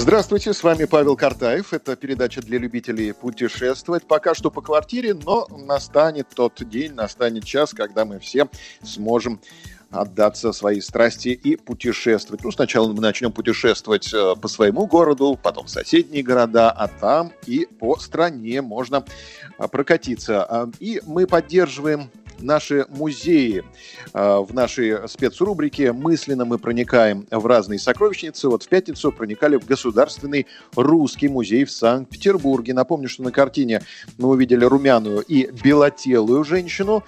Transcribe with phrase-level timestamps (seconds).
[0.00, 1.74] Здравствуйте, с вами Павел Картаев.
[1.74, 4.06] Это передача для любителей путешествовать.
[4.06, 8.48] Пока что по квартире, но настанет тот день, настанет час, когда мы все
[8.82, 9.42] сможем
[9.90, 12.42] отдаться своей страсти и путешествовать.
[12.42, 17.32] Ну, сначала мы начнем путешествовать э, по своему городу, потом в соседние города, а там
[17.46, 19.04] и по стране можно
[19.58, 20.44] э, прокатиться.
[20.44, 22.10] А, и мы поддерживаем
[22.42, 23.64] наши музеи.
[24.12, 28.48] Э, в нашей спецрубрике мысленно мы проникаем в разные сокровищницы.
[28.48, 32.74] Вот в пятницу проникали в Государственный русский музей в Санкт-Петербурге.
[32.74, 33.82] Напомню, что на картине
[34.18, 37.04] мы увидели румяную и белотелую женщину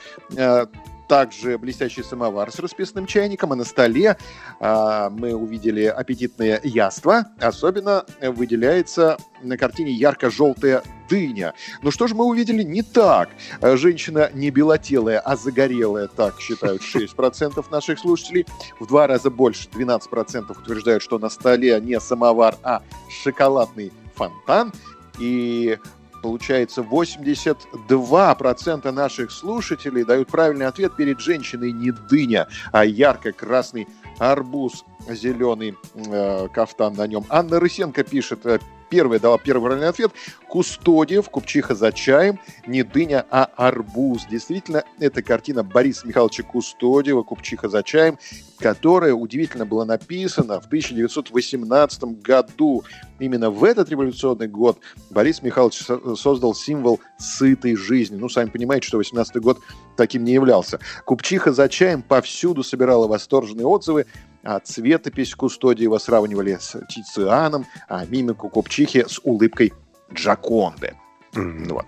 [1.12, 4.17] также блестящий самовар с расписным чайником, а на столе
[4.61, 7.27] а, мы увидели аппетитные яства.
[7.39, 11.53] Особенно выделяется на картине ярко-желтая дыня.
[11.83, 13.28] Но что же мы увидели не так?
[13.61, 18.47] Женщина не белотелая, а загорелая, так считают 6% наших слушателей.
[18.81, 22.81] В два раза больше, 12% утверждают, что на столе не самовар, а
[23.23, 24.73] шоколадный фонтан.
[25.19, 25.79] И
[26.23, 35.77] получается, 82% наших слушателей дают правильный ответ перед женщиной не дыня, а ярко-красный арбуз, зеленый
[35.95, 37.25] э, кафтан на нем.
[37.29, 38.59] Анна Рысенко пишет, э,
[38.93, 40.12] первая дала первый правильный ответ.
[40.51, 44.27] Кустодиев, купчиха за чаем, не дыня, а арбуз.
[44.31, 48.19] Действительно, это картина Бориса Михайловича Кустодиева, купчиха за чаем,
[48.59, 52.85] которая удивительно была написана в 1918 году.
[53.19, 55.83] Именно в этот революционный год Борис Михайлович
[56.20, 58.17] создал символ сытой жизни.
[58.17, 59.59] Ну, сами понимаете, что 18 год
[59.97, 60.81] таким не являлся.
[61.07, 64.05] Купчиха за чаем повсюду собирала восторженные отзывы,
[64.43, 69.73] а цветопись Кустодиева сравнивали с Тицианом, а мимику Купчихи с улыбкой
[70.13, 70.97] Джаконды.
[71.35, 71.73] Mm-hmm.
[71.73, 71.86] Вот.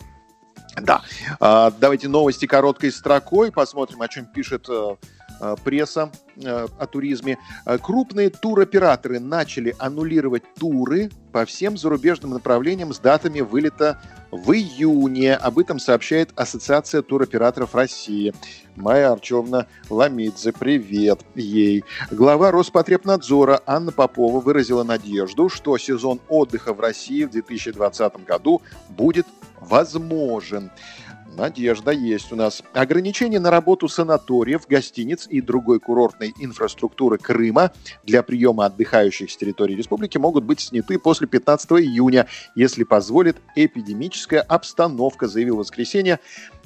[0.81, 1.03] Да.
[1.41, 3.53] А, давайте новости короткой строкой.
[3.53, 4.97] Посмотрим, о чем пишет э,
[5.64, 7.38] пресса э, о туризме.
[7.82, 14.00] Крупные туроператоры начали аннулировать туры по всем зарубежным направлениям с датами вылета
[14.30, 15.34] в июне.
[15.34, 18.34] Об этом сообщает Ассоциация туроператоров России.
[18.76, 21.84] Майя Арчевна Ламидзе, привет ей.
[22.10, 29.26] Глава Роспотребнадзора Анна Попова выразила надежду, что сезон отдыха в России в 2020 году будет
[29.60, 30.70] возможен.
[31.36, 32.62] Надежда есть у нас.
[32.72, 37.72] Ограничения на работу санаториев, гостиниц и другой курортной инфраструктуры Крыма
[38.04, 44.42] для приема отдыхающих с территории республики могут быть сняты после 15 июня, если позволит эпидемическая
[44.42, 46.20] обстановка, заявил в воскресенье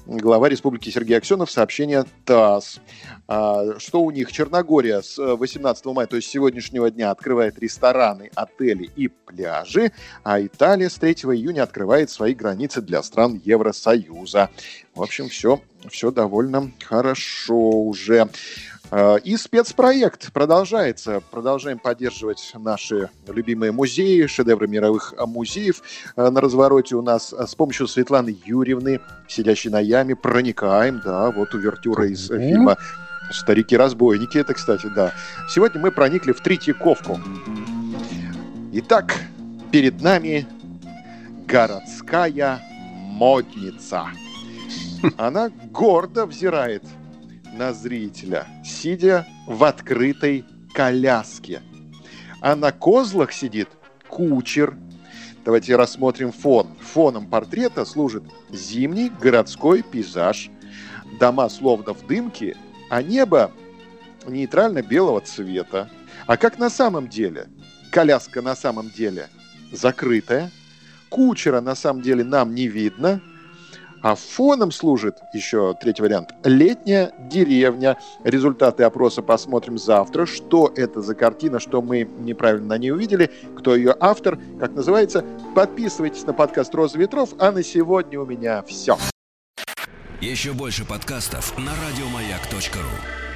[0.08, 2.80] глава республики Сергей Аксенов, сообщение ТАСС.
[3.26, 4.32] А, что у них?
[4.32, 9.92] Черногория с 18 мая, то есть сегодняшнего дня, открывает рестораны, отели и пляжи,
[10.24, 14.48] а Италия с 3 июня открывает свои границы для стран Евросоюза.
[14.98, 18.28] В общем, все, все довольно хорошо уже.
[18.90, 21.22] Э, и спецпроект продолжается.
[21.30, 25.82] Продолжаем поддерживать наши любимые музеи, шедевры мировых музеев.
[26.16, 31.00] Э, на развороте у нас с помощью Светланы Юрьевны, сидящей на яме, проникаем.
[31.04, 32.76] Да, вот увертюра из фильма
[33.30, 34.38] «Старики-разбойники».
[34.38, 35.14] Это, кстати, да.
[35.48, 37.20] Сегодня мы проникли в Третьяковку.
[38.72, 39.14] Итак,
[39.70, 40.48] перед нами
[41.46, 42.60] городская
[42.96, 44.08] модница.
[45.16, 46.84] Она гордо взирает–
[47.52, 51.60] на зрителя, сидя в открытой коляске.
[52.40, 53.68] А на козлах сидит
[54.08, 54.76] кучер.
[55.44, 56.68] Давайте рассмотрим фон.
[56.80, 60.50] Фоном портрета служит зимний городской пейзаж.
[61.18, 62.56] Дома словно в дымке,
[62.90, 63.50] а небо
[64.26, 65.90] нейтрально-белого цвета.
[66.26, 67.48] А как на самом деле?
[67.90, 69.28] Коляска на самом деле
[69.72, 70.50] закрытая.
[71.08, 73.20] Кучера на самом деле нам не видно–
[74.02, 77.98] а фоном служит, еще третий вариант, летняя деревня.
[78.24, 80.26] Результаты опроса посмотрим завтра.
[80.26, 85.24] Что это за картина, что мы неправильно на ней увидели, кто ее автор, как называется.
[85.54, 88.96] Подписывайтесь на подкаст «Роза ветров», а на сегодня у меня все.
[90.20, 93.27] Еще больше подкастов на радиомаяк.ру